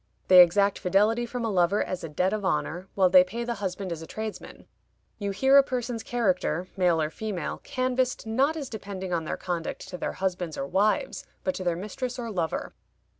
[0.29, 3.53] They exact fidelity from a lover as a debt of honor, while they pay the
[3.61, 4.65] husband as a tradesman.
[5.19, 9.87] You hear a person's character, male or female, canvassed, not as depending on their conduct
[9.89, 12.73] to their husbands or wives, but to their mistress or lover.